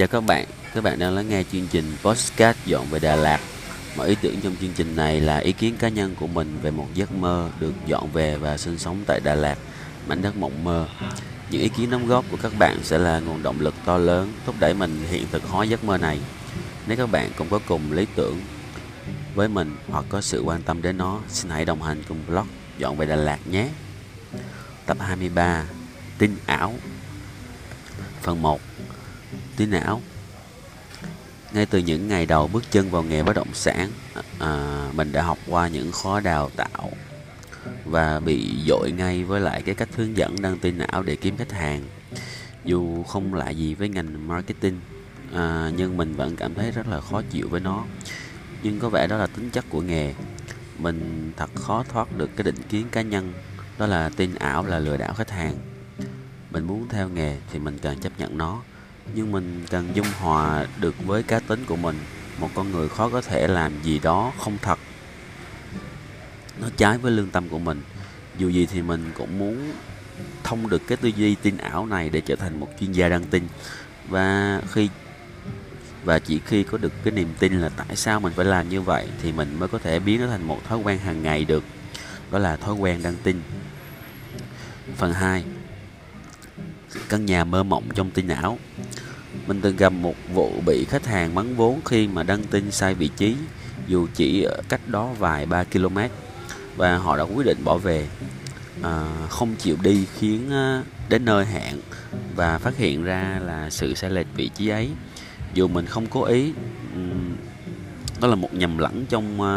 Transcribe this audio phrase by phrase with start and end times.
[0.00, 3.40] Chào các bạn, các bạn đang lắng nghe chương trình Postcard dọn về Đà Lạt.
[3.96, 6.70] Mọi ý tưởng trong chương trình này là ý kiến cá nhân của mình về
[6.70, 9.58] một giấc mơ được dọn về và sinh sống tại Đà Lạt,
[10.08, 10.88] mảnh đất mộng mơ.
[11.50, 14.32] Những ý kiến đóng góp của các bạn sẽ là nguồn động lực to lớn
[14.46, 16.20] thúc đẩy mình hiện thực hóa giấc mơ này.
[16.86, 18.40] Nếu các bạn cũng có cùng lý tưởng
[19.34, 22.46] với mình hoặc có sự quan tâm đến nó, xin hãy đồng hành cùng blog
[22.78, 23.68] dọn về Đà Lạt nhé.
[24.86, 25.64] Tập 23
[26.18, 26.74] Tin ảo
[28.22, 28.60] Phần 1
[29.60, 30.00] Tin não.
[31.52, 33.90] Ngay từ những ngày đầu bước chân vào nghề bất động sản
[34.38, 36.90] à, Mình đã học qua những khó đào tạo
[37.84, 41.36] Và bị dội ngay với lại cái cách hướng dẫn đăng tin ảo để kiếm
[41.36, 41.84] khách hàng.
[42.64, 44.80] Dù không lạ gì với ngành marketing
[45.34, 47.84] à, Nhưng mình vẫn cảm thấy rất là khó chịu với nó.
[48.62, 50.14] Nhưng có vẻ đó là tính chất của nghề.
[50.78, 53.32] Mình thật khó thoát được cái định kiến cá nhân
[53.78, 55.54] Đó là tin ảo là lừa đảo khách hàng.
[56.50, 58.62] Mình muốn theo nghề thì mình cần chấp nhận nó
[59.14, 61.98] nhưng mình cần dung hòa được với cá tính của mình.
[62.38, 64.78] Một con người khó có thể làm gì đó không thật.
[66.60, 67.82] Nó trái với lương tâm của mình.
[68.38, 69.72] Dù gì thì mình cũng muốn
[70.44, 73.24] thông được cái tư duy tin ảo này để trở thành một chuyên gia đăng
[73.24, 73.48] tin.
[74.08, 74.88] Và khi,
[76.04, 78.80] và chỉ khi có được cái niềm tin là tại sao mình phải làm như
[78.80, 81.64] vậy thì mình mới có thể biến nó thành một thói quen hàng ngày được.
[82.30, 83.42] Đó là thói quen đăng tin.
[84.96, 85.44] Phần 2
[87.08, 88.58] căn nhà mơ mộng trong tin ảo.
[89.50, 92.94] Mình từng gặp một vụ bị khách hàng mắng vốn khi mà đăng tin sai
[92.94, 93.36] vị trí,
[93.86, 95.98] dù chỉ ở cách đó vài ba km,
[96.76, 98.08] và họ đã quyết định bỏ về,
[98.82, 101.76] à, không chịu đi khiến à, đến nơi hẹn
[102.36, 104.90] và phát hiện ra là sự sai lệch vị trí ấy.
[105.54, 106.52] Dù mình không cố ý,
[108.20, 109.56] đó là một nhầm lẫn trong à,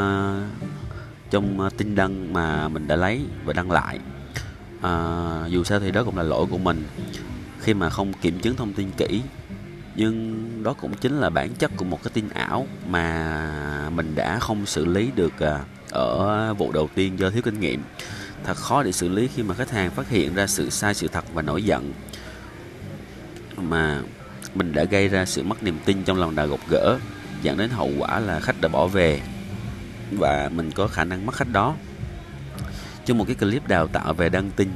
[1.30, 4.00] trong à, tin đăng mà mình đã lấy và đăng lại.
[4.82, 6.84] À, dù sao thì đó cũng là lỗi của mình
[7.60, 9.22] khi mà không kiểm chứng thông tin kỹ
[9.96, 14.40] nhưng đó cũng chính là bản chất của một cái tin ảo mà mình đã
[14.40, 15.60] không xử lý được à,
[15.90, 17.84] ở vụ đầu tiên do thiếu kinh nghiệm.
[18.44, 21.08] Thật khó để xử lý khi mà khách hàng phát hiện ra sự sai sự
[21.08, 21.94] thật và nổi giận.
[23.58, 24.02] Mà
[24.56, 26.98] mình đã gây ra sự mất niềm tin trong lòng đà gục gỡ,
[27.42, 29.22] dẫn đến hậu quả là khách đã bỏ về
[30.12, 31.76] và mình có khả năng mất khách đó.
[33.06, 34.70] Trong một cái clip đào tạo về đăng tin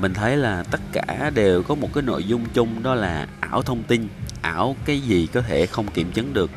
[0.00, 3.62] mình thấy là tất cả đều có một cái nội dung chung đó là ảo
[3.62, 4.08] thông tin
[4.42, 6.50] ảo cái gì có thể không kiểm chứng được.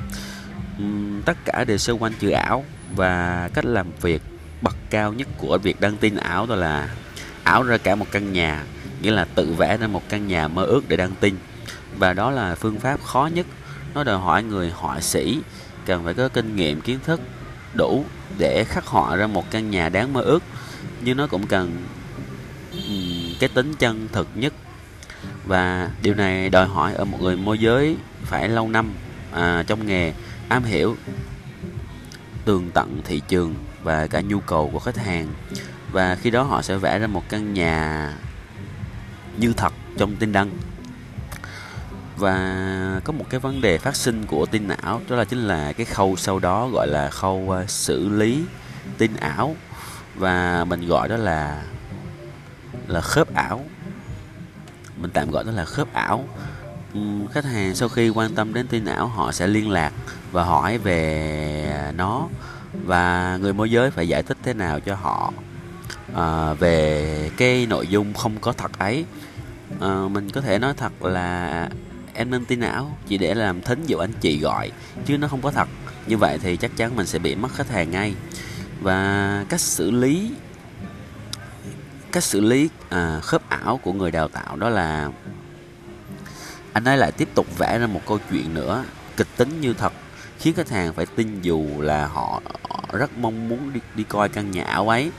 [0.83, 2.65] Uhm, tất cả đều xoay quanh chữ ảo
[2.95, 4.21] và cách làm việc
[4.61, 6.89] bậc cao nhất của việc đăng tin ảo đó là
[7.43, 8.63] ảo ra cả một căn nhà
[9.01, 11.35] nghĩa là tự vẽ ra một căn nhà mơ ước để đăng tin.
[11.97, 13.45] Và đó là phương pháp khó nhất
[13.93, 15.39] nó đòi hỏi người họa sĩ
[15.85, 17.21] cần phải có kinh nghiệm kiến thức
[17.73, 18.05] đủ
[18.37, 20.43] để khắc họa ra một căn nhà đáng mơ ước.
[21.01, 21.83] Nhưng nó cũng cần
[23.41, 24.53] cái tính chân thực nhất.
[25.45, 28.93] Và điều này đòi hỏi ở một người môi giới phải lâu năm
[29.31, 30.13] à, trong nghề
[30.49, 30.95] am hiểu
[32.45, 35.27] tường tận thị trường và cả nhu cầu của khách hàng.
[35.91, 38.13] Và khi đó họ sẽ vẽ ra một căn nhà
[39.37, 40.51] như thật trong tin đăng.
[42.17, 45.73] Và có một cái vấn đề phát sinh của tin ảo đó là chính là
[45.73, 48.43] cái khâu sau đó gọi là khâu à, xử lý
[48.97, 49.55] tin ảo.
[50.15, 51.63] Và mình gọi đó là
[52.91, 53.65] là khớp ảo.
[54.97, 56.23] Mình tạm gọi đó là khớp ảo.
[56.93, 56.99] Ừ,
[57.31, 59.93] khách hàng sau khi quan tâm đến tin ảo họ sẽ liên lạc
[60.31, 62.27] và hỏi về nó
[62.85, 65.33] và người môi giới phải giải thích thế nào cho họ
[66.15, 69.05] à, về cái nội dung không có thật ấy.
[69.79, 71.69] À, mình có thể nói thật là
[72.13, 74.71] em nên tin ảo chỉ để làm thính dụ anh chị gọi
[75.05, 75.67] chứ nó không có thật.
[76.07, 78.15] Như vậy thì chắc chắn mình sẽ bị mất khách hàng ngay.
[78.81, 80.31] Và cách xử lý
[82.11, 85.09] cách xử lý à, khớp ảo của người đào tạo đó là
[86.73, 88.83] anh ấy lại tiếp tục vẽ ra một câu chuyện nữa
[89.17, 89.93] kịch tính như thật
[90.41, 92.41] khiến khách hàng phải tin dù là họ,
[92.93, 95.11] rất mong muốn đi, đi coi căn nhà ảo ấy.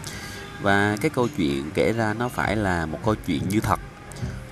[0.62, 3.80] Và cái câu chuyện kể ra nó phải là một câu chuyện như thật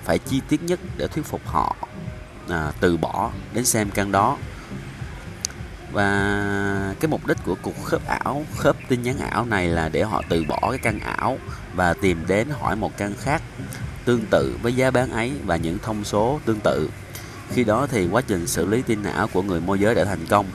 [0.03, 1.75] phải chi tiết nhất để thuyết phục họ
[2.49, 4.37] à, từ bỏ đến xem căn đó
[5.91, 10.03] và cái mục đích của cuộc khớp ảo, khớp tin nhắn ảo này là để
[10.03, 11.37] họ từ bỏ cái căn ảo
[11.75, 13.41] và tìm đến hỏi một căn khác
[14.05, 16.89] tương tự với giá bán ấy và những thông số tương tự.
[17.49, 20.25] Khi đó thì quá trình xử lý tin ảo của người môi giới đã thành
[20.29, 20.45] công.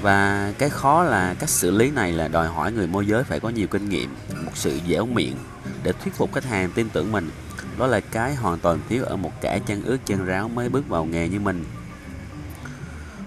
[0.00, 3.40] Và cái khó là cách xử lý này là đòi hỏi người môi giới phải
[3.40, 4.14] có nhiều kinh nghiệm,
[4.44, 5.36] một sự dẻo miệng
[5.82, 7.30] để thuyết phục khách hàng tin tưởng mình.
[7.78, 10.88] Đó là cái hoàn toàn thiếu ở một kẻ chân ướt chân ráo mới bước
[10.88, 11.64] vào nghề như mình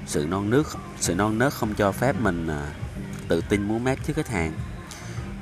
[0.07, 0.68] sự non nước
[1.00, 2.74] sự non nớt không cho phép mình à,
[3.27, 4.54] tự tin muốn mép trước khách hàng.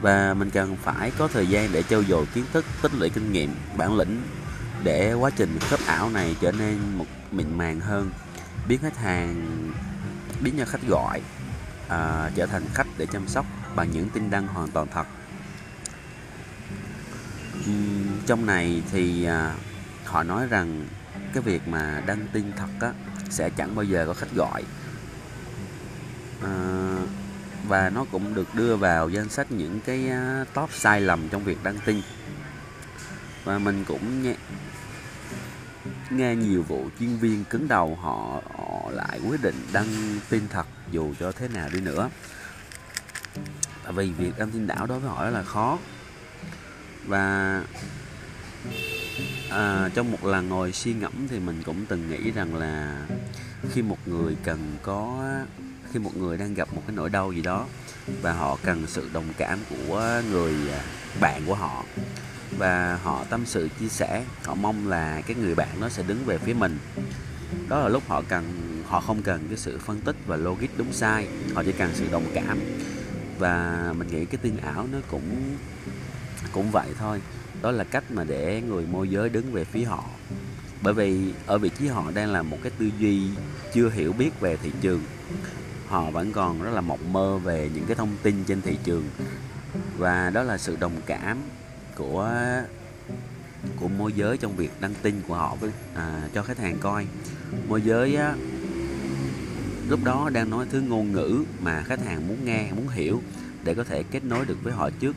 [0.02, 3.32] Và mình cần phải có thời gian để trau dồi kiến thức tích lũy kinh
[3.32, 4.22] nghiệm bản lĩnh
[4.84, 8.12] để quá trình khớp ảo này trở nên một mịn màng hơn
[8.68, 9.46] biến khách hàng
[10.42, 11.22] biến cho khách gọi
[11.90, 13.46] à, trở thành khách để chăm sóc
[13.76, 15.08] bằng những tin đăng hoàn toàn thật.
[17.60, 19.56] Uhm, trong này thì à,
[20.06, 20.88] họ nói rằng
[21.34, 22.94] cái việc mà đăng tin thật á,
[23.30, 24.64] sẽ chẳng bao giờ có khách gọi.
[26.44, 26.96] À,
[27.68, 31.44] và nó cũng được đưa vào danh sách những cái à, top sai lầm trong
[31.44, 32.02] việc đăng tin.
[33.44, 34.36] Và mình cũng nghe,
[36.10, 40.66] nghe nhiều vụ chuyên viên cứng đầu họ, họ lại quyết định đăng tin thật
[40.92, 42.10] dù cho thế nào đi nữa.
[43.84, 45.78] Tại vì việc đăng tin đảo đối với họ rất là khó.
[47.06, 47.62] Và
[49.56, 53.06] à, trong một lần ngồi suy ngẫm thì mình cũng từng nghĩ rằng là
[53.72, 55.30] khi một người cần có
[55.92, 57.66] khi một người đang gặp một cái nỗi đau gì đó
[58.22, 60.82] và họ cần sự đồng cảm của người à,
[61.22, 61.84] bạn của họ
[62.58, 66.26] và họ tâm sự chia sẻ họ mong là cái người bạn nó sẽ đứng
[66.26, 66.78] về phía mình.
[67.70, 68.44] Đó là lúc họ cần
[68.86, 72.06] họ không cần cái sự phân tích và logic đúng sai họ chỉ cần sự
[72.12, 72.60] đồng cảm.
[73.40, 75.58] Và mình nghĩ cái tin ảo nó cũng
[76.52, 77.22] cũng vậy thôi
[77.62, 80.04] đó là cách mà để người môi giới đứng về phía họ.
[80.82, 83.22] Bởi vì ở vị trí họ đang là một cái tư duy
[83.74, 85.02] chưa hiểu biết về thị trường.
[85.88, 89.10] Họ vẫn còn rất là mộng mơ về những cái thông tin trên thị trường.
[89.98, 91.38] Và đó là sự đồng cảm
[91.96, 92.32] của
[93.80, 97.08] của môi giới trong việc đăng tin của họ với à, cho khách hàng coi.
[97.68, 98.36] Môi giới á,
[99.90, 103.22] lúc đó đang nói thứ ngôn ngữ mà khách hàng muốn nghe muốn hiểu
[103.64, 105.16] để có thể kết nối được với họ trước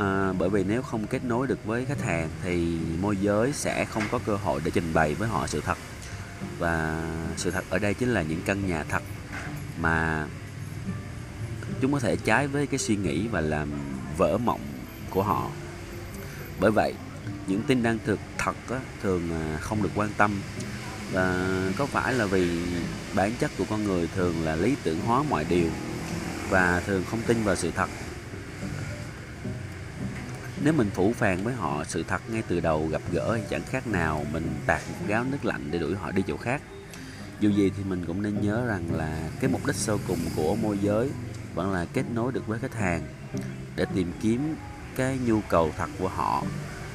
[0.00, 3.84] à, bởi vì nếu không kết nối được với khách hàng thì môi giới sẽ
[3.84, 5.78] không có cơ hội để trình bày với họ sự thật.
[6.58, 7.02] Và
[7.36, 9.02] sự thật ở đây chính là những căn nhà thật
[9.80, 10.26] mà
[11.80, 13.68] chúng có thể trái với cái suy nghĩ và làm
[14.16, 14.60] vỡ mộng
[15.10, 15.50] của họ.
[16.60, 16.94] Bởi vậy
[17.46, 20.40] những tin đăng thực thật á, thường à, không được quan tâm.
[21.12, 21.46] Và
[21.78, 22.60] có phải là vì
[23.14, 25.70] bản chất của con người thường là lý tưởng hóa mọi điều
[26.50, 27.88] và thường không tin vào sự thật?
[30.64, 33.86] Nếu mình phủ phàng với họ sự thật ngay từ đầu gặp gỡ, chẳng khác
[33.86, 36.62] nào mình tạt một gáo nước lạnh để đuổi họ đi chỗ khác.
[37.40, 40.56] Dù gì thì mình cũng nên nhớ rằng là cái mục đích sâu cùng của
[40.56, 41.10] môi giới
[41.54, 43.02] vẫn là kết nối được với khách hàng
[43.76, 44.56] để tìm kiếm
[44.96, 46.42] cái nhu cầu thật của họ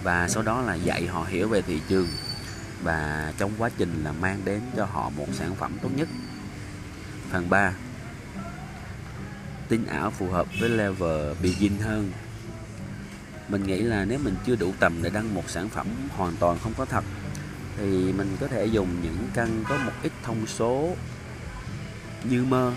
[0.03, 2.07] và sau đó là dạy họ hiểu về thị trường
[2.83, 6.07] và trong quá trình là mang đến cho họ một sản phẩm tốt nhất.
[7.31, 7.73] Phần 3
[9.69, 12.11] tin ảo phù hợp với level begin hơn
[13.47, 16.57] mình nghĩ là nếu mình chưa đủ tầm để đăng một sản phẩm hoàn toàn
[16.63, 17.03] không có thật
[17.77, 20.95] thì mình có thể dùng những căn có một ít thông số
[22.23, 22.73] như mơ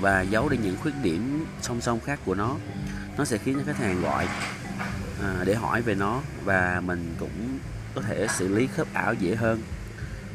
[0.00, 2.56] và giấu đi những khuyết điểm song song khác của nó.
[3.18, 4.28] Nó sẽ khiến cho khách hàng gọi
[5.22, 7.58] à, để hỏi về nó và mình cũng
[7.94, 9.62] có thể xử lý khớp ảo dễ hơn.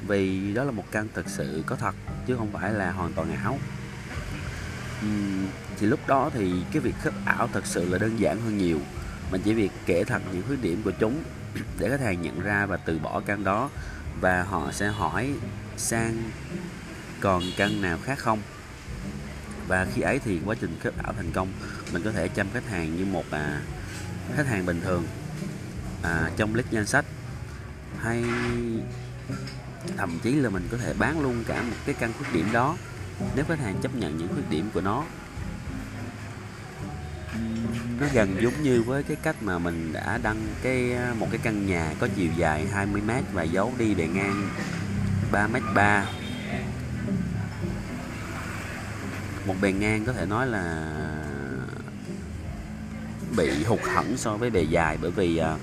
[0.08, 1.96] Vì đó là một căn thực sự có thật
[2.28, 3.60] chứ không phải là hoàn toàn ảo.
[5.06, 5.48] Uhm,
[5.80, 8.80] thì lúc đó thì cái việc khớp ảo thật sự là đơn giản hơn nhiều
[9.32, 11.24] mình chỉ việc kể thật những khuyết điểm của chúng
[11.80, 13.70] để khách hàng nhận ra và từ bỏ căn đó
[14.22, 15.34] và họ sẽ hỏi
[15.78, 16.32] sang
[17.20, 18.42] còn căn nào khác không.
[19.68, 21.48] Và khi ấy thì quá trình khớp ảo thành công
[21.94, 23.62] mình có thể chăm khách hàng như một à,
[24.36, 25.06] khách hàng bình thường
[26.04, 27.06] à, trong list danh sách.
[28.00, 28.24] Hay
[29.98, 32.78] thậm chí là mình có thể bán luôn cả một cái căn khuyết điểm đó
[33.36, 35.04] nếu khách hàng chấp nhận những khuyết điểm của nó
[38.00, 41.40] nó gần giống như với cái cách mà mình đã đăng cái à, một cái
[41.44, 44.50] căn nhà có chiều dài 20 m và giấu đi bề ngang
[45.32, 46.06] 3 m 3
[49.46, 50.94] một bề ngang có thể nói là
[53.38, 55.56] bị hụt hẫng so với bề dài bởi vì à,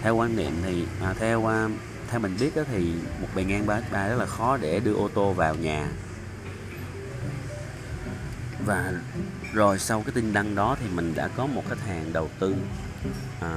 [0.00, 1.68] theo quan niệm thì à, theo à,
[2.08, 4.94] theo mình biết đó thì một bề ngang 3 3 rất là khó để đưa
[4.94, 5.88] ô tô vào nhà.
[8.66, 8.92] Và
[9.54, 12.54] rồi sau cái tin đăng đó thì mình đã có một khách hàng đầu tư
[13.40, 13.50] à,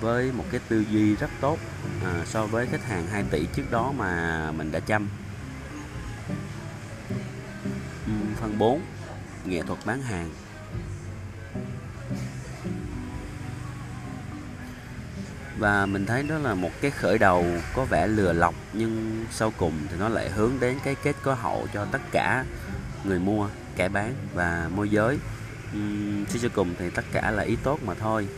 [0.00, 1.58] với một cái tư duy rất tốt
[2.04, 5.08] à, so với khách hàng 2 tỷ trước đó mà mình đã chăm.
[8.40, 8.80] Phần 4
[9.44, 10.30] nghệ thuật bán hàng.
[15.58, 19.52] Và mình thấy đó là một cái khởi đầu có vẻ lừa lọc nhưng sau
[19.56, 22.44] cùng thì nó lại hướng đến cái kết có hậu cho tất cả
[23.04, 25.18] người mua kẻ bán và môi giới.
[25.76, 28.28] Uhm, suy cho cùng thì tất cả là ý tốt mà thôi.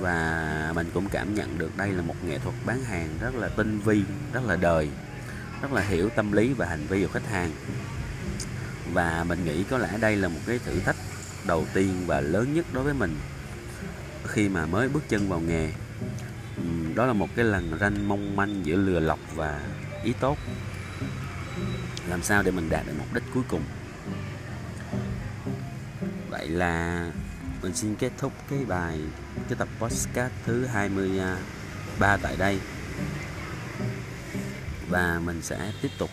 [0.00, 3.48] Và mình cũng cảm nhận được đây là một nghệ thuật bán hàng rất là
[3.48, 4.90] tinh vi rất là đời
[5.62, 7.50] rất là hiểu tâm lý và hành vi của khách hàng.
[8.92, 10.96] Và mình nghĩ có lẽ đây là một cái thử thách
[11.46, 13.16] đầu tiên và lớn nhất đối với mình
[14.26, 15.72] khi mà mới bước chân vào nghề.
[16.94, 19.60] Đó là một cái lần ranh mong manh giữa lừa lọc và
[20.04, 20.38] ý tốt.
[22.08, 23.62] Làm sao để mình đạt được mục đích cuối cùng?
[26.30, 27.12] Vậy là
[27.62, 29.00] mình xin kết thúc cái bài,
[29.48, 32.58] cái tập podcast thứ 23 à, tại đây.
[34.88, 36.10] Và mình sẽ tiếp tục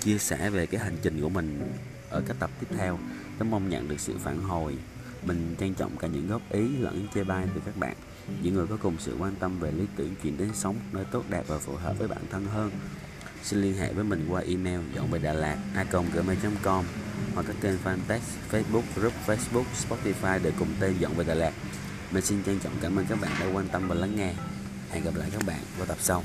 [0.00, 1.72] chia sẻ về cái hành trình của mình
[2.10, 2.98] ở các tập tiếp theo.
[3.38, 4.76] Rất mong nhận được sự phản hồi.
[5.22, 7.96] Mình trân trọng cả những góp ý lẫn những chê bai từ các bạn.
[8.42, 11.24] Những người có cùng sự quan tâm về lý tưởng chuyển đến sống, nơi tốt
[11.28, 12.70] đẹp và phù hợp với bản thân hơn
[13.46, 16.84] xin liên hệ với mình qua email dọn về Đà Lạt a.gmail.com
[17.34, 18.18] hoặc các kênh fanpage
[18.50, 21.52] Facebook, group Facebook, Spotify để cùng tên dọn về Đà Lạt.
[22.10, 24.32] Mình xin trân trọng cảm ơn các bạn đã quan tâm và lắng nghe.
[24.90, 26.22] Hẹn gặp lại các bạn vào tập sau.